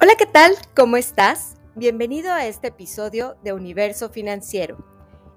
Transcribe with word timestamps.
Hola, 0.00 0.14
¿qué 0.16 0.26
tal? 0.26 0.52
¿Cómo 0.76 0.96
estás? 0.96 1.56
Bienvenido 1.74 2.32
a 2.32 2.46
este 2.46 2.68
episodio 2.68 3.36
de 3.42 3.52
Universo 3.52 4.08
Financiero. 4.10 4.78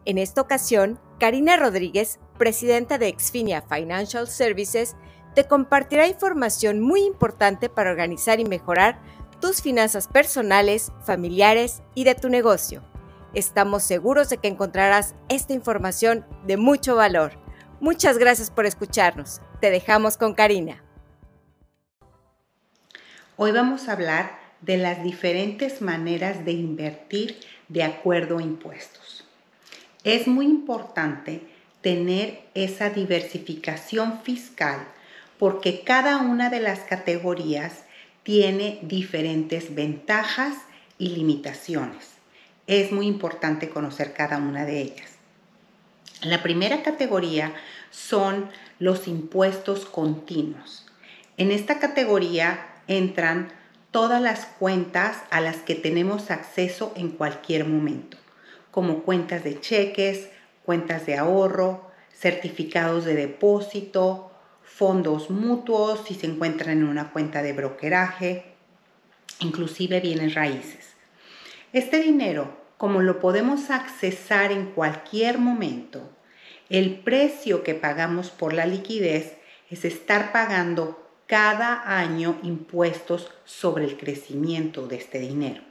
En 0.05 0.19
esta 0.19 0.39
ocasión, 0.39 0.99
Karina 1.19 1.57
Rodríguez, 1.57 2.19
presidenta 2.37 2.99
de 2.99 3.07
Exfinia 3.07 3.63
Financial 3.63 4.27
Services, 4.27 4.95
te 5.33 5.45
compartirá 5.45 6.05
información 6.05 6.79
muy 6.79 7.01
importante 7.01 7.69
para 7.69 7.89
organizar 7.89 8.39
y 8.39 8.45
mejorar 8.45 9.01
tus 9.39 9.63
finanzas 9.63 10.07
personales, 10.07 10.91
familiares 11.03 11.81
y 11.95 12.03
de 12.03 12.13
tu 12.13 12.29
negocio. 12.29 12.83
Estamos 13.33 13.81
seguros 13.81 14.29
de 14.29 14.37
que 14.37 14.47
encontrarás 14.47 15.15
esta 15.27 15.53
información 15.53 16.23
de 16.45 16.57
mucho 16.57 16.95
valor. 16.95 17.31
Muchas 17.79 18.19
gracias 18.19 18.51
por 18.51 18.67
escucharnos. 18.67 19.41
Te 19.59 19.71
dejamos 19.71 20.17
con 20.17 20.35
Karina. 20.35 20.83
Hoy 23.37 23.51
vamos 23.51 23.89
a 23.89 23.93
hablar 23.93 24.40
de 24.61 24.77
las 24.77 25.03
diferentes 25.03 25.81
maneras 25.81 26.45
de 26.45 26.51
invertir 26.51 27.37
de 27.67 27.83
acuerdo 27.83 28.37
a 28.37 28.43
impuestos. 28.43 29.25
Es 30.03 30.27
muy 30.27 30.45
importante 30.45 31.41
tener 31.81 32.41
esa 32.53 32.89
diversificación 32.89 34.21
fiscal 34.21 34.87
porque 35.39 35.81
cada 35.81 36.17
una 36.17 36.49
de 36.49 36.59
las 36.59 36.81
categorías 36.81 37.85
tiene 38.23 38.79
diferentes 38.83 39.73
ventajas 39.73 40.55
y 40.99 41.09
limitaciones. 41.09 42.11
Es 42.67 42.91
muy 42.91 43.07
importante 43.07 43.69
conocer 43.69 44.13
cada 44.13 44.37
una 44.37 44.65
de 44.65 44.81
ellas. 44.81 45.11
La 46.21 46.43
primera 46.43 46.83
categoría 46.83 47.53
son 47.89 48.49
los 48.77 49.07
impuestos 49.07 49.85
continuos. 49.85 50.85
En 51.37 51.51
esta 51.51 51.79
categoría 51.79 52.67
entran 52.87 53.51
todas 53.91 54.21
las 54.21 54.45
cuentas 54.45 55.17
a 55.29 55.41
las 55.41 55.57
que 55.57 55.75
tenemos 55.75 56.31
acceso 56.31 56.93
en 56.95 57.09
cualquier 57.09 57.65
momento, 57.65 58.17
como 58.71 59.03
cuentas 59.03 59.43
de 59.43 59.59
cheques, 59.59 60.29
cuentas 60.63 61.05
de 61.05 61.17
ahorro, 61.17 61.91
certificados 62.13 63.03
de 63.03 63.15
depósito, 63.15 64.31
fondos 64.63 65.29
mutuos 65.29 66.05
si 66.07 66.15
se 66.15 66.27
encuentran 66.27 66.77
en 66.77 66.85
una 66.85 67.11
cuenta 67.11 67.43
de 67.43 67.53
brokeraje, 67.53 68.45
inclusive 69.39 69.99
bienes 69.99 70.35
raíces. 70.35 70.93
Este 71.73 72.01
dinero, 72.01 72.57
como 72.77 73.01
lo 73.01 73.19
podemos 73.19 73.69
accesar 73.69 74.51
en 74.51 74.67
cualquier 74.67 75.37
momento, 75.37 76.09
el 76.69 76.99
precio 76.99 77.63
que 77.63 77.75
pagamos 77.75 78.29
por 78.29 78.53
la 78.53 78.65
liquidez 78.65 79.37
es 79.69 79.83
estar 79.83 80.31
pagando 80.31 81.00
cada 81.31 81.97
año 81.97 82.37
impuestos 82.43 83.31
sobre 83.45 83.85
el 83.85 83.95
crecimiento 83.95 84.85
de 84.87 84.97
este 84.97 85.17
dinero. 85.17 85.61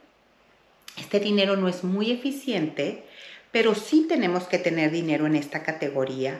Este 0.97 1.19
dinero 1.19 1.55
no 1.55 1.67
es 1.67 1.83
muy 1.83 2.09
eficiente, 2.09 3.05
pero 3.51 3.75
sí 3.75 4.07
tenemos 4.09 4.45
que 4.45 4.57
tener 4.57 4.89
dinero 4.89 5.27
en 5.27 5.35
esta 5.35 5.61
categoría, 5.61 6.39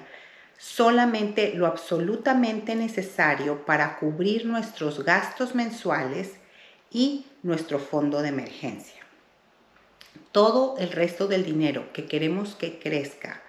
solamente 0.58 1.54
lo 1.54 1.68
absolutamente 1.68 2.74
necesario 2.74 3.64
para 3.64 4.00
cubrir 4.00 4.48
nuestros 4.48 5.06
gastos 5.06 5.54
mensuales 5.54 6.32
y 6.90 7.28
nuestro 7.44 7.78
fondo 7.78 8.24
de 8.24 8.30
emergencia. 8.30 9.04
Todo 10.32 10.80
el 10.80 10.92
resto 10.92 11.28
del 11.28 11.46
dinero 11.46 11.94
que 11.94 12.08
queremos 12.08 12.56
que 12.56 12.80
crezca 12.80 13.44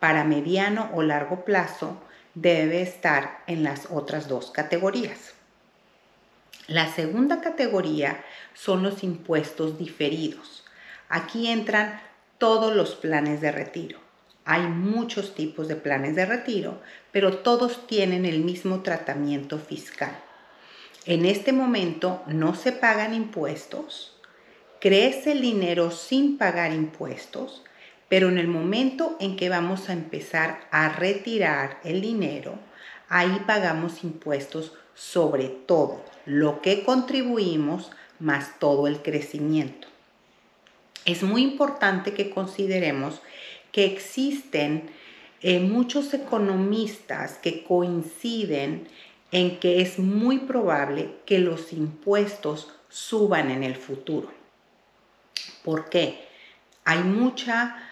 para 0.00 0.24
mediano 0.24 0.88
o 0.94 1.02
largo 1.02 1.44
plazo 1.44 2.00
debe 2.34 2.82
estar 2.82 3.42
en 3.46 3.62
las 3.62 3.88
otras 3.90 4.28
dos 4.28 4.50
categorías. 4.50 5.34
La 6.66 6.92
segunda 6.92 7.40
categoría 7.40 8.24
son 8.54 8.82
los 8.82 9.04
impuestos 9.04 9.78
diferidos. 9.78 10.64
Aquí 11.08 11.48
entran 11.48 12.00
todos 12.38 12.74
los 12.74 12.94
planes 12.94 13.40
de 13.40 13.52
retiro. 13.52 13.98
Hay 14.44 14.62
muchos 14.62 15.34
tipos 15.34 15.68
de 15.68 15.76
planes 15.76 16.16
de 16.16 16.26
retiro, 16.26 16.80
pero 17.12 17.38
todos 17.38 17.86
tienen 17.86 18.26
el 18.26 18.40
mismo 18.40 18.82
tratamiento 18.82 19.58
fiscal. 19.58 20.18
En 21.06 21.26
este 21.26 21.52
momento 21.52 22.22
no 22.26 22.54
se 22.54 22.72
pagan 22.72 23.14
impuestos, 23.14 24.16
crece 24.80 25.32
el 25.32 25.42
dinero 25.42 25.90
sin 25.90 26.38
pagar 26.38 26.72
impuestos 26.72 27.62
pero 28.08 28.28
en 28.28 28.38
el 28.38 28.48
momento 28.48 29.16
en 29.20 29.36
que 29.36 29.48
vamos 29.48 29.88
a 29.88 29.92
empezar 29.92 30.66
a 30.70 30.88
retirar 30.88 31.80
el 31.84 32.00
dinero, 32.00 32.58
ahí 33.08 33.42
pagamos 33.46 34.04
impuestos 34.04 34.72
sobre 34.94 35.48
todo 35.48 36.04
lo 36.26 36.62
que 36.62 36.84
contribuimos 36.84 37.90
más 38.20 38.58
todo 38.58 38.86
el 38.86 39.02
crecimiento. 39.02 39.88
Es 41.04 41.22
muy 41.22 41.42
importante 41.42 42.14
que 42.14 42.30
consideremos 42.30 43.20
que 43.72 43.84
existen 43.84 44.88
eh, 45.42 45.60
muchos 45.60 46.14
economistas 46.14 47.38
que 47.38 47.64
coinciden 47.64 48.88
en 49.32 49.58
que 49.58 49.82
es 49.82 49.98
muy 49.98 50.38
probable 50.38 51.10
que 51.26 51.38
los 51.38 51.72
impuestos 51.72 52.70
suban 52.88 53.50
en 53.50 53.64
el 53.64 53.74
futuro. 53.74 54.30
¿Por 55.64 55.90
qué? 55.90 56.24
Hay 56.84 57.00
mucha 57.00 57.83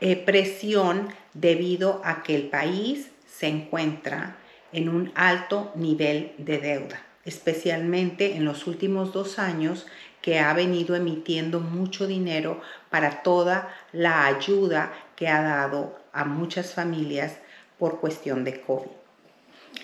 eh, 0.00 0.16
presión 0.16 1.08
debido 1.34 2.00
a 2.04 2.22
que 2.22 2.34
el 2.34 2.48
país 2.48 3.10
se 3.26 3.48
encuentra 3.48 4.36
en 4.72 4.88
un 4.88 5.12
alto 5.14 5.72
nivel 5.74 6.32
de 6.38 6.58
deuda, 6.58 7.02
especialmente 7.24 8.36
en 8.36 8.44
los 8.44 8.66
últimos 8.66 9.12
dos 9.12 9.38
años 9.38 9.86
que 10.20 10.38
ha 10.40 10.52
venido 10.54 10.96
emitiendo 10.96 11.60
mucho 11.60 12.06
dinero 12.06 12.60
para 12.90 13.22
toda 13.22 13.74
la 13.92 14.26
ayuda 14.26 14.92
que 15.14 15.28
ha 15.28 15.40
dado 15.40 15.98
a 16.12 16.24
muchas 16.24 16.74
familias 16.74 17.38
por 17.78 18.00
cuestión 18.00 18.44
de 18.44 18.60
COVID. 18.60 18.90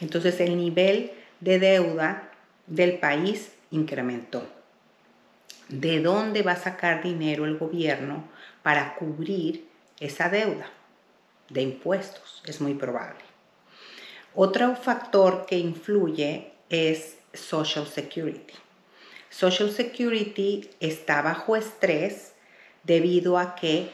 Entonces 0.01 0.41
el 0.41 0.56
nivel 0.56 1.12
de 1.41 1.59
deuda 1.59 2.31
del 2.67 2.99
país 2.99 3.53
incrementó. 3.71 4.47
¿De 5.69 6.01
dónde 6.01 6.43
va 6.43 6.53
a 6.53 6.56
sacar 6.56 7.03
dinero 7.03 7.47
el 7.47 7.56
gobierno 7.56 8.25
para 8.62 8.95
cubrir 8.97 9.72
esa 10.03 10.29
deuda 10.29 10.69
de 11.49 11.63
impuestos, 11.63 12.43
es 12.47 12.61
muy 12.61 12.75
probable. 12.75 13.21
Otro 14.35 14.75
factor 14.77 15.47
que 15.47 15.59
influye 15.59 16.53
es 16.71 17.19
Social 17.33 17.87
Security. 17.87 18.55
Social 19.31 19.71
Security 19.71 20.71
está 20.81 21.23
bajo 21.23 21.57
estrés 21.57 22.33
debido 22.85 23.39
a 23.39 23.55
que 23.55 23.91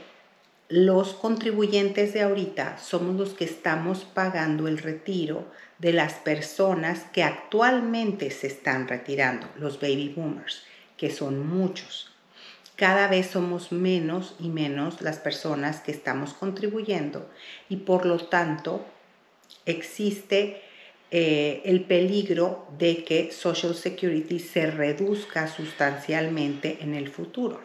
los 0.69 1.15
contribuyentes 1.15 2.13
de 2.13 2.23
ahorita 2.23 2.79
somos 2.79 3.17
los 3.17 3.31
que 3.31 3.45
estamos 3.45 4.05
pagando 4.05 4.69
el 4.69 4.79
retiro 4.79 5.47
de 5.79 5.93
las 5.93 6.15
personas 6.15 7.05
que 7.13 7.23
actualmente 7.23 8.31
se 8.31 8.49
están 8.49 8.89
retirando, 8.89 9.49
los 9.57 9.81
baby 9.81 10.13
boomers, 10.15 10.65
que 10.97 11.11
son 11.11 11.47
muchos 11.49 12.08
cada 12.79 13.09
vez 13.09 13.31
somos 13.31 13.73
menos 13.73 14.37
y 14.39 14.51
menos 14.51 15.03
las 15.03 15.19
personas 15.19 15.81
que 15.81 15.91
estamos 15.91 16.33
contribuyendo 16.33 17.29
y 17.69 17.79
por 17.79 18.07
lo 18.07 18.19
tanto 18.19 18.87
existe 19.67 20.63
eh, 21.11 21.61
el 21.65 21.83
peligro 21.85 22.69
de 22.79 23.03
que 23.03 23.33
Social 23.33 23.75
Security 23.75 24.39
se 24.39 24.71
reduzca 24.71 25.49
sustancialmente 25.49 26.79
en 26.81 26.95
el 26.95 27.09
futuro. 27.09 27.61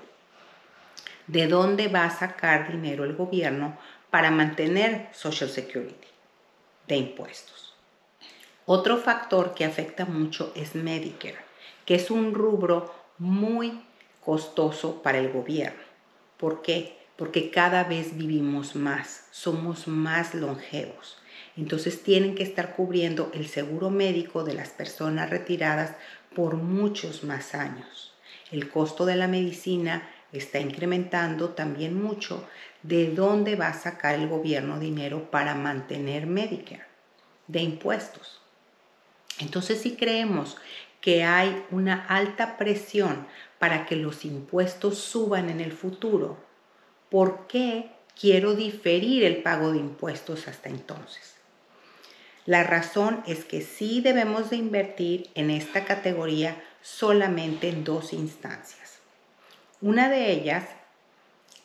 ¿De 1.28 1.46
dónde 1.46 1.90
va 1.90 2.06
a 2.06 2.18
sacar 2.18 2.72
dinero 2.72 3.04
el 3.04 3.14
gobierno 3.14 3.78
para 4.10 4.32
mantener 4.32 5.10
Social 5.14 5.50
Security? 5.50 6.08
De 6.88 6.96
impuestos. 6.96 7.76
Otro 8.66 8.98
factor 8.98 9.54
que 9.54 9.64
afecta 9.64 10.06
mucho 10.06 10.52
es 10.56 10.74
Medicare, 10.74 11.38
que 11.86 11.96
es 11.96 12.10
un 12.10 12.34
rubro 12.34 12.96
muy 13.20 13.80
costoso 14.24 15.02
para 15.02 15.18
el 15.18 15.32
gobierno. 15.32 15.82
¿Por 16.38 16.62
qué? 16.62 16.98
Porque 17.16 17.52
cada 17.52 17.84
vez 17.84 18.18
vivimos 18.18 18.76
más, 18.76 19.28
somos 19.32 19.88
más 19.88 20.34
longevos. 20.34 21.18
Entonces 21.56 22.02
tienen 22.04 22.36
que 22.36 22.44
estar 22.44 22.76
cubriendo 22.76 23.32
el 23.34 23.48
seguro 23.48 23.90
médico 23.90 24.44
de 24.44 24.54
las 24.54 24.70
personas 24.70 25.30
retiradas 25.30 25.96
por 26.36 26.56
muchos 26.56 27.24
más 27.24 27.54
años. 27.54 28.14
El 28.52 28.70
costo 28.70 29.06
de 29.06 29.16
la 29.16 29.28
medicina 29.28 30.10
está 30.32 30.60
incrementando 30.60 31.50
también 31.50 32.02
mucho. 32.02 32.48
¿De 32.82 33.12
dónde 33.12 33.56
va 33.56 33.68
a 33.68 33.80
sacar 33.80 34.16
el 34.16 34.28
gobierno 34.28 34.80
dinero 34.80 35.30
para 35.32 35.56
mantener 35.56 36.26
Medicare? 36.26 36.86
De 37.48 37.62
impuestos. 37.62 38.42
Entonces 39.40 39.82
si 39.82 39.96
creemos 39.96 40.58
que 41.04 41.26
hay 41.26 41.66
una 41.70 42.06
alta 42.08 42.56
presión 42.58 43.28
para 43.60 43.86
que 43.86 43.98
los 43.98 44.24
impuestos 44.24 44.98
suban 45.00 45.50
en 45.50 45.60
el 45.60 45.74
futuro. 45.74 46.38
¿Por 47.10 47.46
qué 47.48 47.92
quiero 48.18 48.56
diferir 48.56 49.26
el 49.26 49.44
pago 49.44 49.74
de 49.74 49.80
impuestos 49.80 50.48
hasta 50.48 50.70
entonces? 50.70 51.36
La 52.46 52.64
razón 52.64 53.22
es 53.28 53.44
que 53.44 53.62
sí 53.62 54.00
debemos 54.00 54.50
de 54.50 54.56
invertir 54.56 55.30
en 55.36 55.50
esta 55.50 55.84
categoría 55.84 56.64
solamente 56.82 57.68
en 57.68 57.84
dos 57.84 58.14
instancias. 58.14 59.00
Una 59.82 60.08
de 60.08 60.32
ellas 60.32 60.64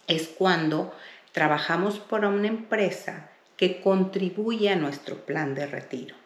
es 0.09 0.27
cuando 0.27 0.93
trabajamos 1.31 2.01
por 2.01 2.25
una 2.25 2.49
empresa 2.49 3.31
que 3.57 3.81
contribuye 3.81 4.69
a 4.71 4.77
nuestro 4.77 5.25
plan 5.25 5.55
de 5.55 5.67
retiro. 5.67 6.18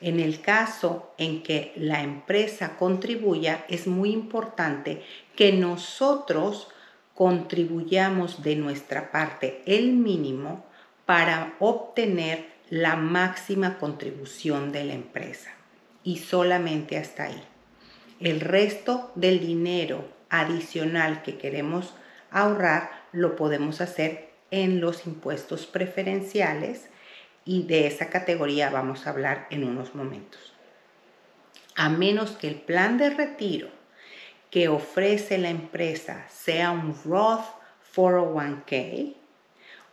En 0.00 0.20
el 0.20 0.40
caso 0.40 1.12
en 1.16 1.42
que 1.42 1.72
la 1.76 2.02
empresa 2.02 2.76
contribuya, 2.76 3.64
es 3.68 3.86
muy 3.86 4.10
importante 4.10 5.02
que 5.34 5.52
nosotros 5.52 6.68
contribuyamos 7.14 8.42
de 8.42 8.56
nuestra 8.56 9.10
parte 9.10 9.62
el 9.64 9.94
mínimo 9.94 10.66
para 11.06 11.54
obtener 11.60 12.46
la 12.68 12.96
máxima 12.96 13.78
contribución 13.78 14.70
de 14.72 14.84
la 14.84 14.92
empresa 14.92 15.50
y 16.02 16.18
solamente 16.18 16.98
hasta 16.98 17.24
ahí. 17.24 17.42
El 18.20 18.40
resto 18.40 19.12
del 19.14 19.40
dinero 19.40 20.04
adicional 20.28 21.22
que 21.22 21.38
queremos 21.38 21.94
ahorrar 22.30 22.90
lo 23.12 23.36
podemos 23.36 23.80
hacer 23.80 24.30
en 24.50 24.80
los 24.80 25.06
impuestos 25.06 25.66
preferenciales 25.66 26.88
y 27.46 27.62
de 27.62 27.86
esa 27.86 28.10
categoría 28.10 28.68
vamos 28.68 29.06
a 29.06 29.10
hablar 29.10 29.46
en 29.50 29.64
unos 29.64 29.94
momentos. 29.94 30.52
A 31.76 31.88
menos 31.88 32.32
que 32.32 32.48
el 32.48 32.56
plan 32.56 32.98
de 32.98 33.10
retiro 33.10 33.68
que 34.50 34.68
ofrece 34.68 35.38
la 35.38 35.50
empresa 35.50 36.26
sea 36.28 36.72
un 36.72 36.94
Roth 37.04 37.44
401k, 37.94 39.14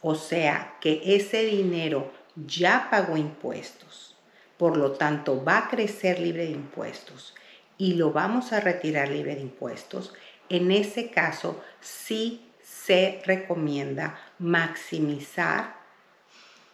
o 0.01 0.15
sea 0.15 0.75
que 0.81 1.01
ese 1.15 1.45
dinero 1.45 2.11
ya 2.35 2.87
pagó 2.89 3.15
impuestos, 3.15 4.17
por 4.57 4.75
lo 4.75 4.93
tanto 4.93 5.43
va 5.43 5.59
a 5.59 5.67
crecer 5.69 6.19
libre 6.19 6.45
de 6.45 6.51
impuestos 6.51 7.33
y 7.77 7.93
lo 7.93 8.11
vamos 8.11 8.51
a 8.51 8.59
retirar 8.59 9.09
libre 9.09 9.35
de 9.35 9.41
impuestos, 9.41 10.13
en 10.49 10.71
ese 10.71 11.09
caso 11.09 11.63
sí 11.79 12.49
se 12.61 13.21
recomienda 13.25 14.19
maximizar 14.39 15.82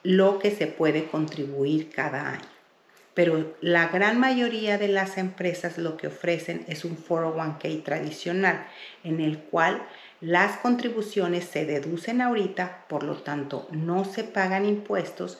lo 0.09 0.39
que 0.39 0.49
se 0.49 0.65
puede 0.65 1.05
contribuir 1.05 1.91
cada 1.91 2.31
año. 2.31 2.49
Pero 3.13 3.55
la 3.61 3.89
gran 3.89 4.19
mayoría 4.19 4.79
de 4.79 4.87
las 4.87 5.19
empresas 5.19 5.77
lo 5.77 5.97
que 5.97 6.07
ofrecen 6.07 6.65
es 6.67 6.83
un 6.83 6.97
401k 6.97 7.83
tradicional 7.83 8.65
en 9.03 9.19
el 9.19 9.37
cual 9.37 9.85
las 10.19 10.57
contribuciones 10.57 11.45
se 11.45 11.65
deducen 11.65 12.21
ahorita, 12.21 12.85
por 12.89 13.03
lo 13.03 13.17
tanto 13.17 13.67
no 13.69 14.03
se 14.03 14.23
pagan 14.23 14.65
impuestos, 14.65 15.37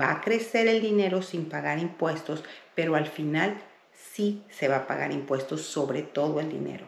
va 0.00 0.12
a 0.12 0.20
crecer 0.20 0.68
el 0.68 0.80
dinero 0.80 1.20
sin 1.20 1.46
pagar 1.48 1.80
impuestos, 1.80 2.44
pero 2.76 2.94
al 2.94 3.08
final 3.08 3.58
sí 3.92 4.44
se 4.48 4.68
va 4.68 4.76
a 4.76 4.86
pagar 4.86 5.10
impuestos 5.10 5.62
sobre 5.62 6.02
todo 6.02 6.38
el 6.38 6.50
dinero. 6.50 6.86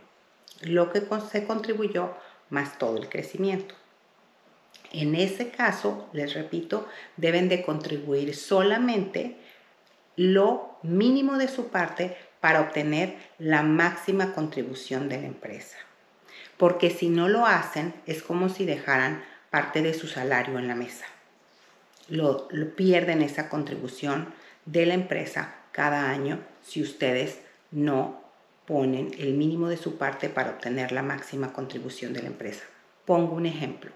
Lo 0.60 0.92
que 0.92 1.02
se 1.28 1.44
contribuyó 1.44 2.14
más 2.50 2.78
todo 2.78 2.98
el 2.98 3.08
crecimiento. 3.08 3.74
En 4.93 5.14
ese 5.14 5.50
caso, 5.50 6.08
les 6.12 6.34
repito, 6.34 6.88
deben 7.17 7.49
de 7.49 7.62
contribuir 7.62 8.34
solamente 8.34 9.37
lo 10.17 10.76
mínimo 10.82 11.38
de 11.38 11.49
su 11.49 11.69
parte 11.69 12.17
para 12.40 12.61
obtener 12.61 13.17
la 13.38 13.62
máxima 13.62 14.32
contribución 14.32 15.08
de 15.08 15.20
la 15.20 15.26
empresa. 15.26 15.76
Porque 16.56 16.90
si 16.90 17.08
no 17.08 17.28
lo 17.28 17.46
hacen, 17.46 17.94
es 18.06 18.22
como 18.22 18.49
si 18.49 18.64
dejaran 18.64 19.22
parte 19.50 19.82
de 19.82 19.94
su 19.94 20.08
salario 20.08 20.58
en 20.58 20.69
la 20.69 20.75
mesa. 20.75 21.06
Lo, 22.08 22.49
pierden 22.76 23.23
esa 23.23 23.49
contribución 23.49 24.32
de 24.66 24.87
la 24.87 24.94
empresa 24.94 25.55
cada 25.73 26.11
año 26.11 26.40
si 26.62 26.82
ustedes 26.82 27.40
no 27.70 28.20
ponen 28.66 29.12
el 29.19 29.34
mínimo 29.34 29.69
de 29.69 29.76
su 29.76 29.96
parte 29.96 30.28
para 30.28 30.50
obtener 30.50 30.93
la 30.93 31.02
máxima 31.02 31.52
contribución 31.52 32.12
de 32.12 32.23
la 32.23 32.28
empresa. 32.28 32.64
Pongo 33.05 33.34
un 33.34 33.46
ejemplo. 33.46 33.90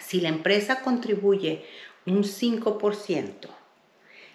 Si 0.00 0.20
la 0.20 0.28
empresa 0.28 0.80
contribuye 0.80 1.64
un 2.06 2.24
5%, 2.24 3.48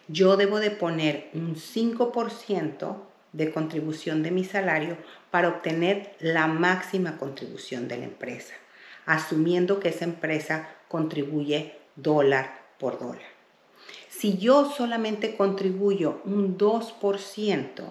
yo 0.07 0.37
debo 0.37 0.59
de 0.59 0.71
poner 0.71 1.29
un 1.33 1.55
5% 1.55 2.95
de 3.33 3.51
contribución 3.51 4.23
de 4.23 4.31
mi 4.31 4.45
salario 4.45 4.97
para 5.31 5.49
obtener 5.49 6.15
la 6.19 6.47
máxima 6.47 7.17
contribución 7.17 7.87
de 7.87 7.97
la 7.97 8.05
empresa, 8.05 8.53
asumiendo 9.05 9.79
que 9.79 9.89
esa 9.89 10.05
empresa 10.05 10.69
contribuye 10.87 11.79
dólar 11.95 12.61
por 12.79 12.99
dólar. 12.99 13.35
Si 14.09 14.37
yo 14.37 14.71
solamente 14.71 15.35
contribuyo 15.35 16.21
un 16.23 16.57
2%, 16.57 17.83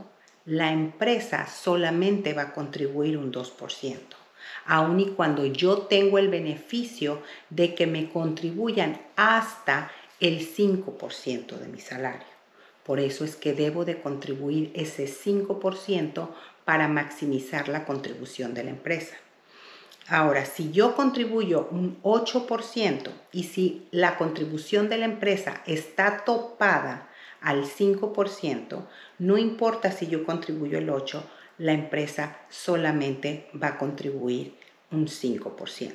la 0.46 0.72
empresa 0.72 1.46
solamente 1.46 2.32
va 2.32 2.42
a 2.42 2.52
contribuir 2.54 3.18
un 3.18 3.32
2% 3.32 4.23
aun 4.66 5.00
y 5.00 5.06
cuando 5.06 5.46
yo 5.46 5.78
tengo 5.82 6.18
el 6.18 6.28
beneficio 6.28 7.22
de 7.50 7.74
que 7.74 7.86
me 7.86 8.10
contribuyan 8.10 9.00
hasta 9.16 9.90
el 10.20 10.40
5% 10.40 11.58
de 11.58 11.68
mi 11.68 11.80
salario. 11.80 12.26
Por 12.84 13.00
eso 13.00 13.24
es 13.24 13.36
que 13.36 13.54
debo 13.54 13.84
de 13.84 14.00
contribuir 14.00 14.70
ese 14.74 15.06
5% 15.06 16.28
para 16.64 16.88
maximizar 16.88 17.68
la 17.68 17.84
contribución 17.84 18.54
de 18.54 18.64
la 18.64 18.70
empresa. 18.70 19.16
Ahora, 20.06 20.44
si 20.44 20.70
yo 20.70 20.94
contribuyo 20.94 21.66
un 21.70 21.98
8% 22.02 23.10
y 23.32 23.44
si 23.44 23.86
la 23.90 24.18
contribución 24.18 24.90
de 24.90 24.98
la 24.98 25.06
empresa 25.06 25.62
está 25.66 26.24
topada 26.24 27.08
al 27.40 27.64
5%, 27.64 28.84
no 29.18 29.38
importa 29.38 29.92
si 29.92 30.06
yo 30.06 30.24
contribuyo 30.24 30.76
el 30.76 30.90
8%, 30.90 31.22
la 31.58 31.72
empresa 31.72 32.38
solamente 32.48 33.48
va 33.60 33.68
a 33.68 33.78
contribuir 33.78 34.54
un 34.90 35.06
5%. 35.06 35.92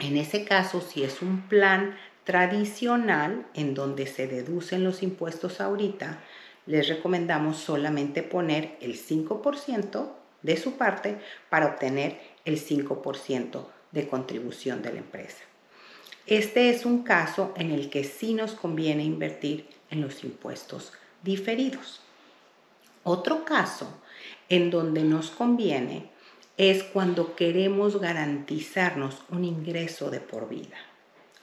En 0.00 0.16
ese 0.16 0.44
caso, 0.44 0.80
si 0.80 1.02
es 1.02 1.22
un 1.22 1.42
plan 1.48 1.96
tradicional 2.24 3.46
en 3.54 3.74
donde 3.74 4.06
se 4.06 4.26
deducen 4.26 4.84
los 4.84 5.02
impuestos 5.02 5.60
ahorita, 5.60 6.20
les 6.66 6.88
recomendamos 6.88 7.58
solamente 7.58 8.22
poner 8.22 8.76
el 8.80 8.94
5% 8.96 10.12
de 10.42 10.56
su 10.56 10.76
parte 10.76 11.18
para 11.48 11.66
obtener 11.66 12.20
el 12.44 12.58
5% 12.58 13.66
de 13.92 14.08
contribución 14.08 14.82
de 14.82 14.92
la 14.92 14.98
empresa. 14.98 15.44
Este 16.26 16.70
es 16.70 16.86
un 16.86 17.02
caso 17.02 17.52
en 17.56 17.72
el 17.72 17.90
que 17.90 18.04
sí 18.04 18.34
nos 18.34 18.52
conviene 18.52 19.02
invertir 19.02 19.66
en 19.90 20.00
los 20.00 20.22
impuestos 20.22 20.92
diferidos. 21.22 22.00
Otro 23.02 23.44
caso 23.44 24.00
en 24.50 24.70
donde 24.70 25.02
nos 25.04 25.30
conviene 25.30 26.10
es 26.58 26.82
cuando 26.82 27.34
queremos 27.36 27.98
garantizarnos 27.98 29.22
un 29.30 29.46
ingreso 29.46 30.10
de 30.10 30.20
por 30.20 30.50
vida 30.50 30.76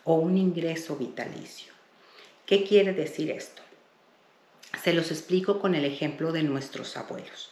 o 0.03 0.13
un 0.15 0.37
ingreso 0.37 0.95
vitalicio. 0.95 1.73
¿Qué 2.45 2.63
quiere 2.63 2.93
decir 2.93 3.31
esto? 3.31 3.63
Se 4.83 4.93
los 4.93 5.09
explico 5.09 5.59
con 5.59 5.73
el 5.73 5.85
ejemplo 5.85 6.31
de 6.31 6.43
nuestros 6.43 6.95
abuelos. 6.97 7.51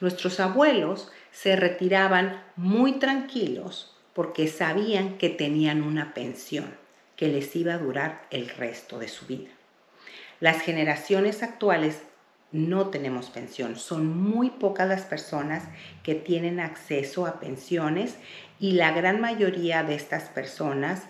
Nuestros 0.00 0.40
abuelos 0.40 1.12
se 1.30 1.54
retiraban 1.56 2.42
muy 2.56 2.94
tranquilos 2.98 3.94
porque 4.12 4.48
sabían 4.48 5.18
que 5.18 5.28
tenían 5.28 5.82
una 5.82 6.14
pensión 6.14 6.76
que 7.16 7.28
les 7.28 7.54
iba 7.54 7.74
a 7.74 7.78
durar 7.78 8.26
el 8.30 8.48
resto 8.48 8.98
de 8.98 9.08
su 9.08 9.26
vida. 9.26 9.50
Las 10.40 10.62
generaciones 10.62 11.42
actuales 11.42 12.02
no 12.54 12.86
tenemos 12.90 13.30
pensión. 13.30 13.74
Son 13.74 14.06
muy 14.16 14.48
pocas 14.48 14.88
las 14.88 15.02
personas 15.02 15.64
que 16.04 16.14
tienen 16.14 16.60
acceso 16.60 17.26
a 17.26 17.40
pensiones 17.40 18.14
y 18.60 18.72
la 18.72 18.92
gran 18.92 19.20
mayoría 19.20 19.82
de 19.82 19.96
estas 19.96 20.28
personas 20.28 21.02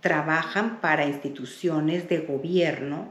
trabajan 0.00 0.80
para 0.80 1.04
instituciones 1.04 2.08
de 2.08 2.18
gobierno 2.18 3.08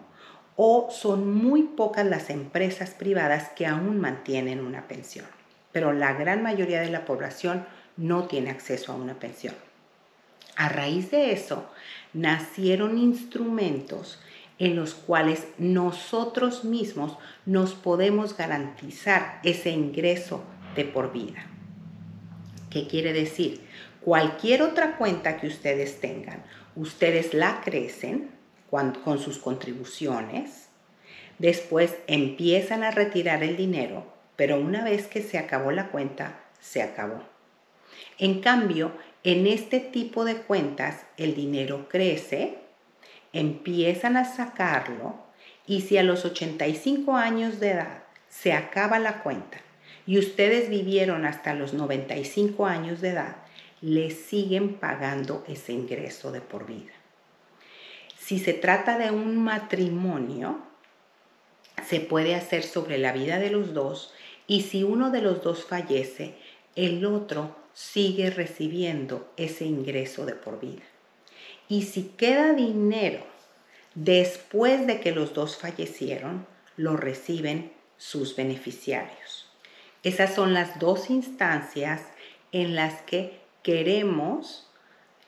o 0.55 0.87
son 0.91 1.35
muy 1.35 1.63
pocas 1.63 2.05
las 2.05 2.29
empresas 2.29 2.91
privadas 2.91 3.49
que 3.49 3.67
aún 3.67 3.99
mantienen 3.99 4.61
una 4.61 4.87
pensión. 4.87 5.25
Pero 5.73 5.91
la 5.91 6.13
gran 6.13 6.41
mayoría 6.41 6.79
de 6.79 6.89
la 6.89 7.03
población 7.03 7.65
no 7.97 8.27
tiene 8.27 8.49
acceso 8.49 8.93
a 8.93 8.95
una 8.95 9.15
pensión. 9.15 9.55
A 10.55 10.69
raíz 10.69 11.11
de 11.11 11.33
eso, 11.33 11.69
nacieron 12.13 12.97
instrumentos 12.97 14.21
en 14.63 14.77
los 14.77 14.93
cuales 14.93 15.45
nosotros 15.57 16.63
mismos 16.63 17.17
nos 17.45 17.73
podemos 17.73 18.37
garantizar 18.37 19.41
ese 19.43 19.71
ingreso 19.71 20.41
de 20.77 20.85
por 20.85 21.11
vida. 21.11 21.45
¿Qué 22.69 22.87
quiere 22.87 23.11
decir? 23.11 23.59
Cualquier 23.99 24.61
otra 24.61 24.95
cuenta 24.95 25.35
que 25.35 25.47
ustedes 25.47 25.99
tengan, 25.99 26.45
ustedes 26.77 27.33
la 27.33 27.59
crecen 27.59 28.29
con 28.69 29.19
sus 29.19 29.37
contribuciones, 29.37 30.69
después 31.39 31.97
empiezan 32.07 32.83
a 32.83 32.91
retirar 32.91 33.43
el 33.43 33.57
dinero, 33.57 34.13
pero 34.37 34.61
una 34.61 34.85
vez 34.85 35.07
que 35.07 35.21
se 35.21 35.37
acabó 35.37 35.71
la 35.71 35.89
cuenta, 35.89 36.39
se 36.61 36.81
acabó. 36.81 37.21
En 38.17 38.39
cambio, 38.39 38.93
en 39.25 39.45
este 39.45 39.81
tipo 39.81 40.23
de 40.23 40.37
cuentas 40.37 41.01
el 41.17 41.35
dinero 41.35 41.89
crece 41.89 42.62
empiezan 43.33 44.15
a 44.15 44.25
sacarlo 44.25 45.15
y 45.67 45.81
si 45.81 45.97
a 45.97 46.03
los 46.03 46.23
85 46.23 47.15
años 47.15 47.59
de 47.59 47.71
edad 47.71 48.03
se 48.29 48.53
acaba 48.53 48.99
la 48.99 49.21
cuenta, 49.23 49.59
y 50.05 50.17
ustedes 50.17 50.69
vivieron 50.69 51.25
hasta 51.25 51.53
los 51.53 51.73
95 51.73 52.65
años 52.65 53.01
de 53.01 53.09
edad, 53.09 53.35
les 53.81 54.15
siguen 54.15 54.75
pagando 54.75 55.43
ese 55.47 55.73
ingreso 55.73 56.31
de 56.31 56.41
por 56.41 56.65
vida. 56.65 56.91
Si 58.17 58.39
se 58.39 58.53
trata 58.53 58.97
de 58.97 59.11
un 59.11 59.43
matrimonio, 59.43 60.59
se 61.85 61.99
puede 61.99 62.35
hacer 62.35 62.63
sobre 62.63 62.97
la 62.97 63.11
vida 63.11 63.39
de 63.39 63.49
los 63.49 63.73
dos 63.73 64.13
y 64.47 64.61
si 64.61 64.83
uno 64.83 65.11
de 65.11 65.21
los 65.21 65.43
dos 65.43 65.65
fallece, 65.65 66.35
el 66.75 67.05
otro 67.05 67.55
sigue 67.73 68.29
recibiendo 68.29 69.31
ese 69.37 69.65
ingreso 69.65 70.25
de 70.25 70.33
por 70.33 70.59
vida. 70.59 70.83
Y 71.67 71.83
si 71.83 72.03
queda 72.03 72.53
dinero 72.53 73.23
después 73.95 74.87
de 74.87 74.99
que 74.99 75.11
los 75.11 75.33
dos 75.33 75.57
fallecieron, 75.57 76.45
lo 76.77 76.97
reciben 76.97 77.71
sus 77.97 78.35
beneficiarios. 78.35 79.49
Esas 80.03 80.33
son 80.35 80.53
las 80.53 80.79
dos 80.79 81.09
instancias 81.09 82.01
en 82.51 82.75
las 82.75 83.01
que 83.03 83.39
queremos 83.61 84.67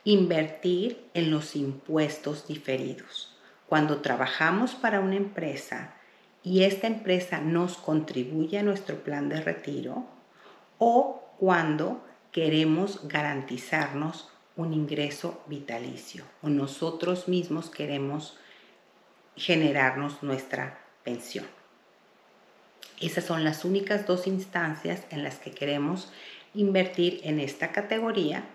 invertir 0.04 1.10
en 1.13 1.32
los 1.32 1.56
impuestos 1.56 2.48
diferidos. 2.48 3.36
Cuando 3.68 4.01
trabajamos 4.01 4.75
para 4.75 5.00
una 5.00 5.15
empresa 5.15 5.96
y 6.44 6.63
esta 6.63 6.88
empresa 6.88 7.39
nos 7.39 7.77
contribuye 7.77 8.60
a 8.60 8.63
nuestro 8.63 8.98
plan 8.98 9.30
de 9.30 9.42
retiro 9.42 10.06
o 10.77 11.24
cuando 11.39 12.06
queremos 12.32 13.08
garantizarnos 13.08 14.30
un 14.57 14.74
ingreso 14.74 15.43
vitalicio 15.47 16.24
o 16.41 16.50
nosotros 16.50 17.27
mismos 17.27 17.69
queremos 17.69 18.38
generarnos 19.35 20.24
nuestra 20.24 20.79
pensión. 21.03 21.45
Esas 23.01 23.25
son 23.25 23.43
las 23.43 23.65
únicas 23.65 24.07
dos 24.07 24.27
instancias 24.27 25.03
en 25.09 25.24
las 25.24 25.38
que 25.38 25.51
queremos 25.51 26.12
invertir 26.53 27.19
en 27.24 27.39
esta 27.39 27.71
categoría. 27.71 28.45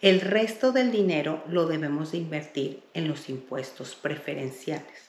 El 0.00 0.20
resto 0.20 0.72
del 0.72 0.90
dinero 0.90 1.44
lo 1.48 1.66
debemos 1.66 2.12
de 2.12 2.18
invertir 2.18 2.82
en 2.94 3.08
los 3.08 3.28
impuestos 3.28 3.94
preferenciales. 3.94 5.08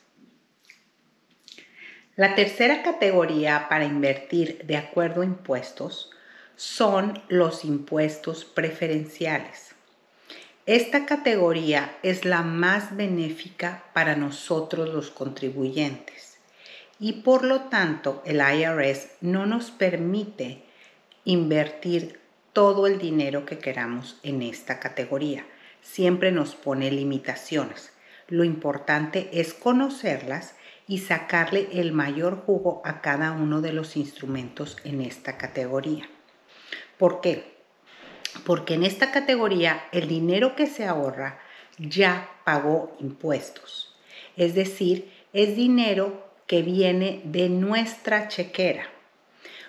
La 2.16 2.36
tercera 2.36 2.84
categoría 2.84 3.68
para 3.70 3.86
invertir 3.86 4.66
de 4.66 4.78
acuerdo 4.78 5.22
a 5.22 5.26
impuestos 5.26 6.12
son 6.56 7.24
los 7.30 7.64
impuestos 7.64 8.44
preferenciales. 8.44 9.74
Esta 10.70 11.08
categoría 11.08 11.98
es 12.04 12.26
la 12.26 12.44
más 12.44 12.96
benéfica 12.96 13.86
para 13.92 14.16
nosotros 14.16 14.88
los 14.90 15.10
contribuyentes 15.10 16.38
y 17.00 17.24
por 17.24 17.44
lo 17.44 17.62
tanto 17.62 18.22
el 18.24 18.40
IRS 18.40 19.08
no 19.20 19.48
nos 19.48 19.72
permite 19.72 20.62
invertir 21.26 22.20
todo 22.54 22.86
el 22.86 23.00
dinero 23.00 23.48
que 23.48 23.58
queramos 23.58 24.20
en 24.22 24.44
esta 24.44 24.80
categoría. 24.80 25.44
Siempre 25.82 26.32
nos 26.32 26.54
pone 26.54 26.92
limitaciones. 26.92 27.92
Lo 28.28 28.44
importante 28.44 29.28
es 29.34 29.56
conocerlas 29.56 30.54
y 30.88 31.00
sacarle 31.00 31.68
el 31.72 31.94
mayor 31.94 32.44
jugo 32.46 32.84
a 32.86 33.02
cada 33.02 33.32
uno 33.32 33.62
de 33.62 33.74
los 33.74 33.98
instrumentos 33.98 34.78
en 34.84 35.02
esta 35.02 35.36
categoría. 35.36 36.08
¿Por 37.00 37.22
qué? 37.22 37.59
Porque 38.46 38.76
en 38.76 38.84
esta 38.84 39.12
categoría 39.12 39.84
el 39.92 40.08
dinero 40.08 40.56
que 40.56 40.68
se 40.68 40.86
ahorra 40.86 41.40
ya 41.78 42.30
pagó 42.44 42.96
impuestos. 43.00 43.96
Es 44.36 44.56
decir, 44.56 45.12
es 45.34 45.56
dinero 45.56 46.30
que 46.48 46.62
viene 46.62 47.22
de 47.26 47.50
nuestra 47.50 48.28
chequera. 48.28 48.88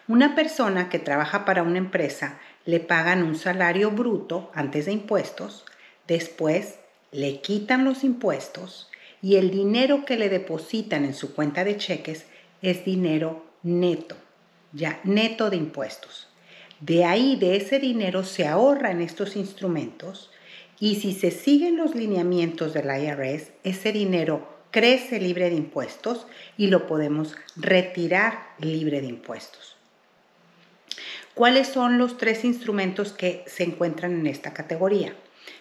Una 0.09 0.35
persona 0.35 0.89
que 0.89 0.99
trabaja 0.99 1.45
para 1.45 1.63
una 1.63 1.79
empresa 1.79 2.41
le 2.65 2.81
pagan 2.81 3.23
un 3.23 3.37
salario 3.37 3.91
bruto 3.91 4.51
antes 4.55 4.87
de 4.87 4.93
impuestos, 4.93 5.65
después 6.09 6.79
le 7.13 7.41
quitan 7.41 7.85
los 7.85 8.03
impuestos 8.03 8.91
y 9.23 9.37
el 9.37 9.51
dinero 9.51 10.05
que 10.05 10.17
le 10.17 10.29
depositan 10.29 11.05
en 11.05 11.15
su 11.15 11.35
cuenta 11.35 11.65
de 11.65 11.77
cheques 11.77 12.27
es 12.63 12.85
dinero 12.85 13.45
neto, 13.63 14.17
ya 14.73 15.01
neto 15.05 15.51
de 15.51 15.57
impuestos. 15.57 16.30
De 16.81 17.05
ahí, 17.05 17.37
de 17.37 17.57
ese 17.57 17.79
dinero 17.79 18.25
se 18.25 18.47
ahorra 18.47 18.91
en 18.91 19.03
estos 19.03 19.37
instrumentos 19.37 20.31
y 20.79 20.97
si 20.97 21.13
se 21.13 21.31
siguen 21.31 21.77
los 21.77 21.95
lineamientos 21.95 22.73
del 22.73 22.87
IRS, 22.87 23.53
ese 23.65 23.93
dinero 23.93 24.49
crece 24.71 25.21
libre 25.21 25.51
de 25.51 25.57
impuestos 25.57 26.27
y 26.57 26.69
lo 26.69 26.87
podemos 26.87 27.37
retirar 27.55 28.47
libre 28.59 29.03
de 29.03 29.09
impuestos. 29.09 29.77
¿Cuáles 31.35 31.69
son 31.69 31.99
los 31.99 32.17
tres 32.17 32.45
instrumentos 32.45 33.13
que 33.13 33.45
se 33.47 33.65
encuentran 33.65 34.13
en 34.13 34.27
esta 34.27 34.55
categoría? 34.55 35.13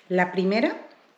La 0.08 0.32
primera 0.32 0.78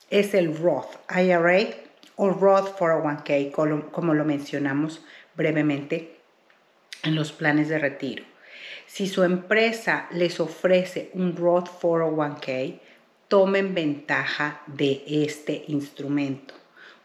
es 0.10 0.34
el 0.34 0.58
Roth 0.58 0.96
IRA 1.16 1.70
o 2.16 2.30
Roth 2.30 2.76
401k, 2.78 3.92
como 3.92 4.14
lo 4.16 4.26
mencionamos 4.26 5.02
brevemente 5.36 6.18
en 7.04 7.16
los 7.16 7.32
planes 7.32 7.70
de 7.70 7.78
retiro. 7.78 8.31
Si 8.94 9.08
su 9.08 9.24
empresa 9.24 10.10
les 10.12 10.42
ofrece 10.42 11.12
un 11.14 11.38
Roth 11.38 11.70
401k, 11.82 12.82
tomen 13.30 13.74
ventaja 13.74 14.64
de 14.68 15.02
este 15.08 15.64
instrumento, 15.70 16.54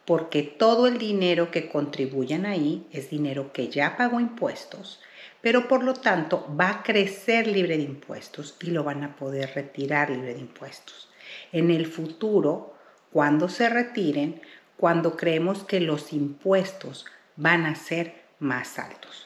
porque 0.05 0.43
todo 0.43 0.89
el 0.89 0.99
dinero 0.99 1.53
que 1.53 1.69
contribuyan 1.69 2.45
ahí 2.45 2.89
es 2.91 3.09
dinero 3.09 3.53
que 3.53 3.69
ya 3.69 3.97
pagó 3.97 4.19
impuestos, 4.19 5.01
pero 5.41 5.69
por 5.69 5.85
lo 5.85 5.95
tanto 5.95 6.53
va 6.61 6.71
a 6.71 6.83
crecer 6.83 7.47
libre 7.47 7.77
de 7.77 7.85
impuestos 7.85 8.57
y 8.61 8.73
lo 8.73 8.83
van 8.83 9.05
a 9.05 9.15
poder 9.15 9.53
retirar 9.55 10.11
libre 10.11 10.35
de 10.35 10.41
impuestos. 10.41 11.09
En 11.53 11.71
el 11.71 11.87
futuro, 11.87 12.75
cuando 13.13 13.49
se 13.49 13.69
retiren, 13.69 14.43
cuando 14.77 15.17
creemos 15.17 15.63
que 15.63 15.79
los 15.79 16.13
impuestos 16.13 17.07
van 17.37 17.65
a 17.65 17.77
ser 17.77 18.25
más 18.41 18.81
altos. 18.81 19.26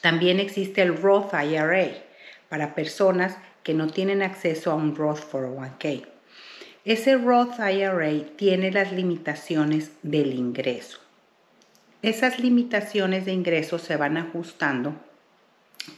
También 0.00 0.40
existe 0.40 0.82
el 0.82 0.96
Roth 0.96 1.32
IRA 1.34 1.88
para 2.48 2.74
personas 2.74 3.36
que 3.62 3.74
no 3.74 3.88
tienen 3.88 4.22
acceso 4.22 4.70
a 4.70 4.74
un 4.74 4.94
Roth 4.94 5.30
401k. 5.32 6.06
Ese 6.84 7.16
Roth 7.16 7.58
IRA 7.58 8.36
tiene 8.36 8.70
las 8.70 8.92
limitaciones 8.92 9.90
del 10.02 10.34
ingreso. 10.34 11.00
Esas 12.02 12.38
limitaciones 12.38 13.24
de 13.24 13.32
ingreso 13.32 13.78
se 13.78 13.96
van 13.96 14.16
ajustando 14.16 14.94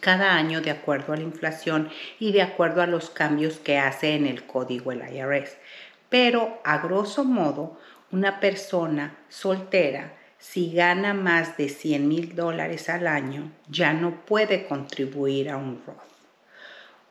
cada 0.01 0.35
año 0.35 0.61
de 0.61 0.71
acuerdo 0.71 1.13
a 1.13 1.17
la 1.17 1.23
inflación 1.23 1.91
y 2.19 2.33
de 2.33 2.43
acuerdo 2.43 2.83
a 2.83 2.87
los 2.87 3.11
cambios 3.11 3.59
que 3.59 3.79
hace 3.79 4.15
en 4.15 4.27
el 4.27 4.45
código 4.45 4.93
el 4.93 5.03
IRS. 5.03 5.57
Pero 6.09 6.61
a 6.65 6.79
grosso 6.79 7.25
modo, 7.25 7.79
una 8.11 8.41
persona 8.41 9.19
soltera, 9.29 10.15
si 10.39 10.73
gana 10.73 11.15
más 11.15 11.57
de 11.57 11.69
100 11.69 12.09
mil 12.09 12.35
dólares 12.37 12.89
al 12.89 13.07
año, 13.07 13.51
ya 13.69 13.93
no 13.93 14.25
puede 14.25 14.67
contribuir 14.67 15.51
a 15.51 15.57
un 15.57 15.83
Roth. 15.85 15.97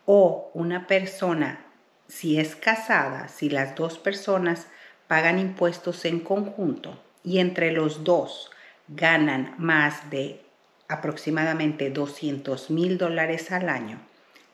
O 0.06 0.50
una 0.54 0.88
persona, 0.88 1.66
si 2.08 2.40
es 2.40 2.56
casada, 2.56 3.28
si 3.28 3.50
las 3.50 3.76
dos 3.76 4.00
personas 4.00 4.68
pagan 5.08 5.40
impuestos 5.40 6.06
en 6.06 6.22
conjunto 6.22 7.02
y 7.24 7.40
entre 7.40 7.72
los 7.72 8.04
dos 8.06 8.50
ganan 8.88 9.56
más 9.58 10.10
de 10.10 10.42
aproximadamente 10.88 11.90
200 11.90 12.70
mil 12.70 12.98
dólares 12.98 13.52
al 13.52 13.68
año, 13.68 14.00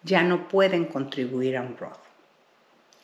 ya 0.01 0.23
no 0.23 0.47
pueden 0.47 0.85
contribuir 0.85 1.57
a 1.57 1.61
un 1.61 1.77
Roth. 1.77 1.99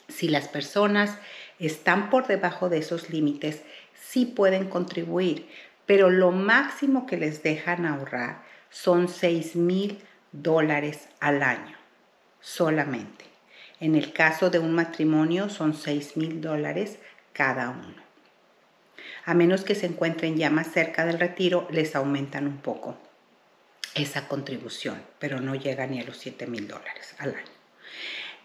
Si 0.07 0.27
las 0.27 0.47
personas 0.47 1.17
están 1.59 2.09
por 2.09 2.25
debajo 2.25 2.69
de 2.69 2.79
esos 2.79 3.11
límites, 3.11 3.61
sí 4.01 4.25
pueden 4.25 4.69
contribuir, 4.69 5.49
pero 5.85 6.09
lo 6.09 6.31
máximo 6.31 7.05
que 7.05 7.17
les 7.17 7.43
dejan 7.43 7.85
ahorrar 7.85 8.43
son 8.69 9.07
6 9.07 9.55
mil 9.55 10.01
dólares 10.31 11.09
al 11.19 11.43
año, 11.43 11.77
solamente. 12.39 13.25
En 13.79 13.95
el 13.95 14.13
caso 14.13 14.49
de 14.49 14.59
un 14.59 14.73
matrimonio 14.73 15.49
son 15.49 15.73
6 15.73 16.17
mil 16.17 16.41
dólares 16.41 16.99
cada 17.33 17.69
uno. 17.69 18.03
A 19.25 19.33
menos 19.33 19.63
que 19.63 19.75
se 19.75 19.85
encuentren 19.85 20.37
ya 20.37 20.49
más 20.49 20.71
cerca 20.71 21.05
del 21.05 21.19
retiro, 21.19 21.67
les 21.71 21.95
aumentan 21.95 22.47
un 22.47 22.57
poco 22.57 22.97
esa 23.95 24.27
contribución, 24.27 25.01
pero 25.17 25.39
no 25.39 25.55
llega 25.55 25.87
ni 25.87 25.99
a 25.99 26.03
los 26.03 26.17
7 26.17 26.47
mil 26.47 26.67
dólares 26.67 27.15
al 27.17 27.35
año. 27.35 27.59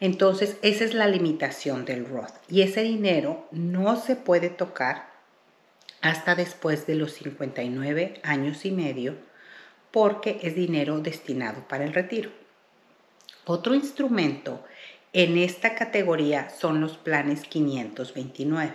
Entonces, 0.00 0.56
esa 0.62 0.84
es 0.84 0.94
la 0.94 1.06
limitación 1.06 1.84
del 1.84 2.06
Roth. 2.06 2.34
Y 2.48 2.62
ese 2.62 2.82
dinero 2.82 3.48
no 3.50 3.96
se 3.96 4.16
puede 4.16 4.50
tocar 4.50 5.13
hasta 6.04 6.34
después 6.34 6.86
de 6.86 6.96
los 6.96 7.12
59 7.14 8.20
años 8.24 8.66
y 8.66 8.70
medio 8.70 9.16
porque 9.90 10.38
es 10.42 10.54
dinero 10.54 11.00
destinado 11.00 11.66
para 11.66 11.84
el 11.84 11.94
retiro. 11.94 12.30
Otro 13.46 13.74
instrumento 13.74 14.62
en 15.14 15.38
esta 15.38 15.74
categoría 15.74 16.50
son 16.50 16.82
los 16.82 16.98
planes 16.98 17.44
529. 17.44 18.74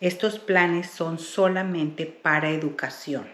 Estos 0.00 0.38
planes 0.38 0.88
son 0.88 1.18
solamente 1.18 2.06
para 2.06 2.50
educación. 2.50 3.26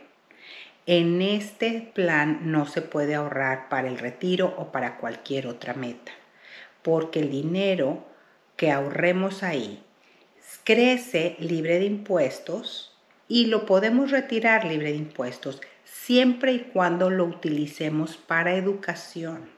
En 0.86 1.20
este 1.20 1.92
plan 1.94 2.50
no 2.50 2.64
se 2.64 2.80
puede 2.80 3.14
ahorrar 3.14 3.68
para 3.68 3.88
el 3.88 3.98
retiro 3.98 4.54
o 4.56 4.72
para 4.72 4.96
cualquier 4.96 5.48
otra 5.48 5.74
meta, 5.74 6.12
porque 6.80 7.20
el 7.20 7.30
dinero 7.30 8.06
que 8.56 8.70
ahorremos 8.70 9.42
ahí 9.42 9.82
crece 10.64 11.36
libre 11.38 11.78
de 11.78 11.84
impuestos 11.84 12.91
y 13.32 13.46
lo 13.46 13.64
podemos 13.64 14.10
retirar 14.10 14.66
libre 14.66 14.90
de 14.92 14.98
impuestos 14.98 15.62
siempre 15.84 16.52
y 16.52 16.58
cuando 16.58 17.08
lo 17.08 17.24
utilicemos 17.24 18.18
para 18.18 18.56
educación 18.56 19.48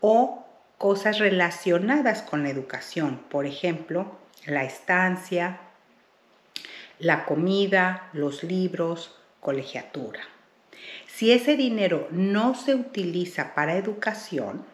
o 0.00 0.44
cosas 0.78 1.20
relacionadas 1.20 2.22
con 2.22 2.42
la 2.42 2.48
educación, 2.48 3.22
por 3.30 3.46
ejemplo, 3.46 4.18
la 4.46 4.64
estancia, 4.64 5.60
la 6.98 7.24
comida, 7.24 8.10
los 8.14 8.42
libros, 8.42 9.14
colegiatura. 9.38 10.22
Si 11.06 11.30
ese 11.30 11.56
dinero 11.56 12.08
no 12.10 12.56
se 12.56 12.74
utiliza 12.74 13.54
para 13.54 13.76
educación, 13.76 14.64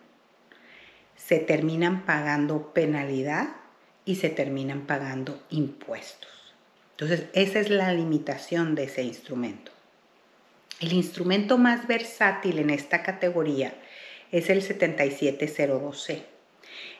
se 1.14 1.40
terminan 1.40 2.06
pagando 2.06 2.72
penalidad 2.72 3.48
y 4.06 4.14
se 4.14 4.30
terminan 4.30 4.86
pagando 4.86 5.42
impuestos. 5.50 6.43
Entonces, 6.96 7.26
esa 7.32 7.58
es 7.58 7.70
la 7.70 7.92
limitación 7.92 8.76
de 8.76 8.84
ese 8.84 9.02
instrumento. 9.02 9.72
El 10.80 10.92
instrumento 10.92 11.58
más 11.58 11.88
versátil 11.88 12.58
en 12.60 12.70
esta 12.70 13.02
categoría 13.02 13.74
es 14.30 14.48
el 14.48 14.62
7702C. 14.62 16.22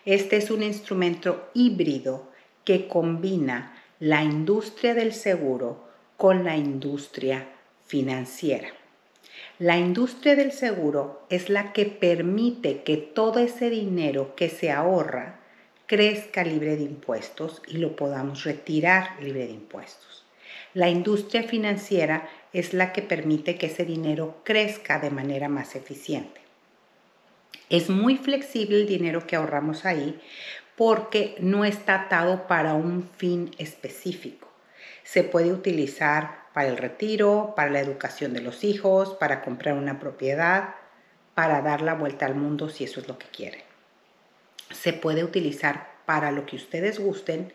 Este 0.04 0.36
es 0.36 0.50
un 0.50 0.62
instrumento 0.62 1.48
híbrido 1.54 2.28
que 2.64 2.88
combina 2.88 3.82
la 4.00 4.24
industria 4.24 4.94
del 4.94 5.12
seguro 5.12 5.88
con 6.16 6.44
la 6.44 6.56
industria 6.56 7.48
financiera. 7.86 8.68
La 9.58 9.78
industria 9.78 10.34
del 10.34 10.50
seguro 10.50 11.24
es 11.30 11.48
la 11.48 11.72
que 11.72 11.86
permite 11.86 12.82
que 12.82 12.96
todo 12.96 13.38
ese 13.38 13.70
dinero 13.70 14.34
que 14.34 14.48
se 14.48 14.70
ahorra 14.72 15.40
crezca 15.86 16.44
libre 16.44 16.76
de 16.76 16.82
impuestos 16.82 17.62
y 17.66 17.78
lo 17.78 17.96
podamos 17.96 18.44
retirar 18.44 19.20
libre 19.20 19.46
de 19.46 19.52
impuestos. 19.52 20.24
La 20.72 20.88
industria 20.88 21.42
financiera 21.42 22.28
es 22.52 22.74
la 22.74 22.92
que 22.92 23.02
permite 23.02 23.56
que 23.56 23.66
ese 23.66 23.84
dinero 23.84 24.40
crezca 24.44 24.98
de 24.98 25.10
manera 25.10 25.48
más 25.48 25.76
eficiente. 25.76 26.40
Es 27.70 27.90
muy 27.90 28.16
flexible 28.16 28.76
el 28.76 28.86
dinero 28.86 29.26
que 29.26 29.36
ahorramos 29.36 29.84
ahí 29.84 30.20
porque 30.76 31.36
no 31.38 31.64
está 31.64 32.02
atado 32.02 32.46
para 32.46 32.74
un 32.74 33.08
fin 33.16 33.50
específico. 33.58 34.48
Se 35.04 35.22
puede 35.22 35.52
utilizar 35.52 36.44
para 36.52 36.68
el 36.68 36.76
retiro, 36.76 37.52
para 37.56 37.70
la 37.70 37.80
educación 37.80 38.32
de 38.32 38.40
los 38.40 38.64
hijos, 38.64 39.14
para 39.14 39.42
comprar 39.42 39.74
una 39.74 40.00
propiedad, 40.00 40.74
para 41.34 41.62
dar 41.62 41.82
la 41.82 41.94
vuelta 41.94 42.26
al 42.26 42.34
mundo 42.34 42.68
si 42.68 42.84
eso 42.84 43.00
es 43.00 43.08
lo 43.08 43.18
que 43.18 43.26
quieren. 43.26 43.73
Se 44.74 44.92
puede 44.92 45.24
utilizar 45.24 45.94
para 46.06 46.30
lo 46.30 46.46
que 46.46 46.56
ustedes 46.56 46.98
gusten 46.98 47.52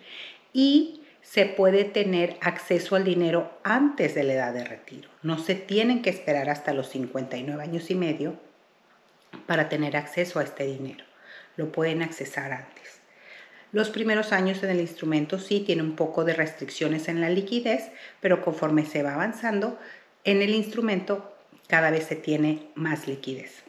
y 0.54 1.02
se 1.22 1.46
puede 1.46 1.84
tener 1.84 2.38
acceso 2.42 2.96
al 2.96 3.04
dinero 3.04 3.52
antes 3.64 4.16
de 4.16 4.24
la 4.24 4.34
edad 4.34 4.54
de 4.54 4.64
retiro. 4.64 5.10
No 5.22 5.38
se 5.38 5.54
tienen 5.54 6.02
que 6.02 6.10
esperar 6.10 6.50
hasta 6.50 6.74
los 6.74 6.90
59 6.90 7.62
años 7.62 7.92
y 7.92 7.96
medio 7.96 8.40
para 9.46 9.70
tener 9.70 9.96
acceso 9.96 10.40
a 10.40 10.44
este 10.44 10.66
dinero. 10.66 11.06
Lo 11.56 11.72
pueden 11.72 12.02
accesar 12.02 12.52
antes. 12.52 13.00
Los 13.72 13.92
primeros 13.92 14.32
años 14.32 14.64
en 14.64 14.72
el 14.72 14.80
instrumento 14.80 15.38
sí 15.38 15.60
tiene 15.60 15.84
un 15.84 15.96
poco 15.96 16.26
de 16.26 16.34
restricciones 16.34 17.08
en 17.08 17.22
la 17.22 17.30
liquidez, 17.30 17.92
pero 18.20 18.42
conforme 18.42 18.86
se 18.86 19.04
va 19.04 19.14
avanzando 19.14 19.78
en 20.24 20.42
el 20.42 20.56
instrumento, 20.56 21.36
cada 21.68 21.92
vez 21.92 22.06
se 22.06 22.16
tiene 22.16 22.70
más 22.74 23.08
liquidez. 23.08 23.64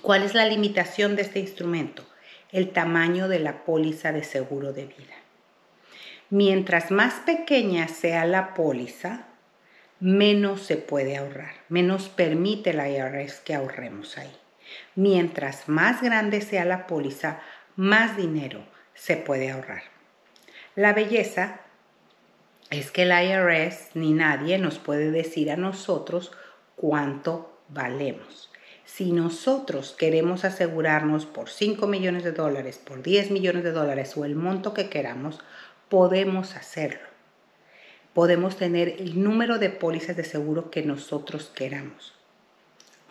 ¿Cuál 0.00 0.22
es 0.22 0.34
la 0.34 0.46
limitación 0.46 1.16
de 1.16 1.22
este 1.22 1.40
instrumento? 1.40 2.04
El 2.52 2.70
tamaño 2.70 3.28
de 3.28 3.38
la 3.38 3.64
póliza 3.64 4.12
de 4.12 4.22
seguro 4.22 4.72
de 4.74 4.84
vida. 4.84 5.14
Mientras 6.28 6.90
más 6.90 7.14
pequeña 7.14 7.88
sea 7.88 8.26
la 8.26 8.52
póliza, 8.52 9.24
menos 10.00 10.62
se 10.62 10.76
puede 10.76 11.16
ahorrar, 11.16 11.54
menos 11.70 12.10
permite 12.10 12.74
la 12.74 12.90
IRS 12.90 13.40
que 13.40 13.54
ahorremos 13.54 14.18
ahí. 14.18 14.36
Mientras 14.94 15.68
más 15.68 16.02
grande 16.02 16.42
sea 16.42 16.66
la 16.66 16.86
póliza, 16.86 17.40
más 17.76 18.18
dinero 18.18 18.64
se 18.92 19.16
puede 19.16 19.50
ahorrar. 19.50 19.84
La 20.74 20.92
belleza 20.92 21.60
es 22.68 22.90
que 22.90 23.04
el 23.04 23.12
IRS 23.12 23.90
ni 23.94 24.12
nadie 24.12 24.58
nos 24.58 24.78
puede 24.78 25.10
decir 25.10 25.50
a 25.50 25.56
nosotros 25.56 26.32
cuánto 26.76 27.58
valemos. 27.68 28.51
Si 28.94 29.10
nosotros 29.10 29.94
queremos 29.98 30.44
asegurarnos 30.44 31.24
por 31.24 31.48
5 31.48 31.86
millones 31.86 32.24
de 32.24 32.32
dólares, 32.32 32.76
por 32.76 33.02
10 33.02 33.30
millones 33.30 33.64
de 33.64 33.72
dólares 33.72 34.14
o 34.18 34.26
el 34.26 34.34
monto 34.34 34.74
que 34.74 34.90
queramos, 34.90 35.40
podemos 35.88 36.56
hacerlo. 36.56 37.08
Podemos 38.12 38.58
tener 38.58 38.88
el 38.98 39.22
número 39.24 39.58
de 39.58 39.70
pólizas 39.70 40.14
de 40.18 40.24
seguro 40.24 40.70
que 40.70 40.82
nosotros 40.82 41.50
queramos. 41.54 42.12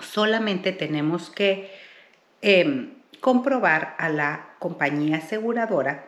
Solamente 0.04 0.72
tenemos 0.72 1.32
que 1.32 1.72
em, 2.44 2.94
comprobar 3.20 3.96
a 3.98 4.10
la 4.10 4.54
compañía 4.60 5.18
aseguradora 5.18 6.06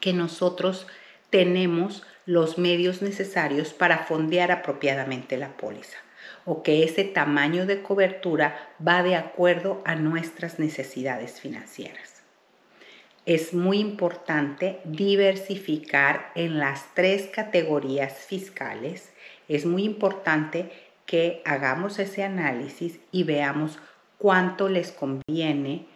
que 0.00 0.14
nosotros 0.14 0.86
tenemos 1.28 2.04
los 2.24 2.56
medios 2.56 3.02
necesarios 3.02 3.74
para 3.74 3.98
fondear 3.98 4.50
apropiadamente 4.50 5.36
la 5.36 5.58
póliza 5.58 5.98
o 6.44 6.62
que 6.62 6.84
ese 6.84 7.04
tamaño 7.04 7.66
de 7.66 7.82
cobertura 7.82 8.70
va 8.86 9.02
de 9.02 9.16
acuerdo 9.16 9.82
a 9.84 9.94
nuestras 9.94 10.58
necesidades 10.58 11.40
financieras. 11.40 12.22
Es 13.24 13.54
muy 13.54 13.78
importante 13.78 14.80
diversificar 14.84 16.32
en 16.34 16.58
las 16.58 16.92
tres 16.94 17.28
categorías 17.28 18.14
fiscales. 18.14 19.12
Es 19.46 19.64
muy 19.64 19.84
importante 19.84 20.72
que 21.06 21.40
hagamos 21.44 22.00
ese 22.00 22.24
análisis 22.24 22.98
y 23.12 23.22
veamos 23.22 23.78
cuánto 24.18 24.68
les 24.68 24.90
conviene 24.90 25.86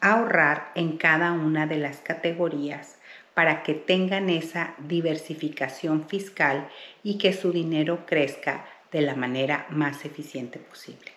ahorrar 0.00 0.72
en 0.74 0.96
cada 0.96 1.32
una 1.32 1.66
de 1.66 1.76
las 1.76 1.98
categorías 1.98 2.98
para 3.34 3.62
que 3.62 3.74
tengan 3.74 4.30
esa 4.30 4.74
diversificación 4.78 6.08
fiscal 6.08 6.68
y 7.02 7.18
que 7.18 7.32
su 7.32 7.52
dinero 7.52 8.04
crezca 8.06 8.64
de 8.92 9.02
la 9.02 9.14
manera 9.14 9.66
más 9.70 10.04
eficiente 10.04 10.58
posible. 10.58 11.12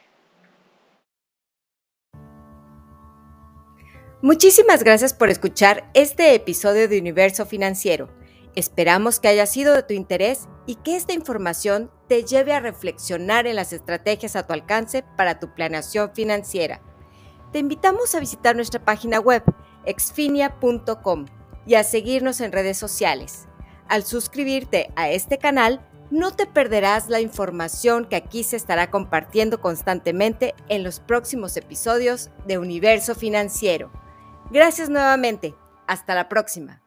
Muchísimas 4.22 4.84
gracias 4.84 5.14
por 5.14 5.30
escuchar 5.30 5.90
este 5.94 6.36
episodio 6.36 6.88
de 6.88 7.00
Universo 7.00 7.46
Financiero. 7.46 8.10
Esperamos 8.56 9.20
que 9.20 9.30
haya 9.30 9.46
sido 9.46 9.74
de 9.74 9.84
tu 9.84 9.94
interés 9.94 10.48
y 10.68 10.76
que 10.76 10.96
esta 10.96 11.14
información 11.14 11.90
te 12.08 12.24
lleve 12.24 12.54
a 12.54 12.60
reflexionar 12.60 13.48
en 13.48 13.56
las 13.56 13.74
estrategias 13.74 14.36
a 14.36 14.46
tu 14.46 14.54
alcance 14.54 15.04
para 15.18 15.40
tu 15.40 15.56
planeación 15.56 16.12
financiera 16.14 16.82
te 17.52 17.60
invitamos 17.60 18.16
a 18.16 18.20
visitar 18.20 18.56
nuestra 18.56 18.84
página 18.84 19.20
web 19.20 19.44
exfinia.com 19.86 21.26
y 21.66 21.76
a 21.76 21.84
seguirnos 21.84 22.40
en 22.42 22.52
redes 22.52 22.78
sociales. 22.78 23.48
Al 23.88 24.04
suscribirte 24.06 24.90
a 24.96 25.10
este 25.10 25.38
canal, 25.38 25.86
no 26.12 26.36
te 26.36 26.45
perderás 26.45 27.10
la 27.10 27.21
información 27.21 28.06
que 28.06 28.17
aquí 28.17 28.43
se 28.43 28.58
estará 28.58 28.91
compartiendo 28.91 29.62
constantemente 29.62 30.54
en 30.67 30.84
los 30.84 31.00
próximos 31.00 31.56
episodios 31.56 32.30
de 32.45 32.58
Universo 32.58 33.15
Financiero. 33.15 33.91
Gracias 34.52 34.89
nuevamente. 34.89 35.56
Hasta 35.88 36.13
la 36.13 36.28
próxima. 36.30 36.81